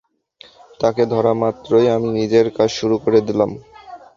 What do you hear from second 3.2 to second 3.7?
দিলাম।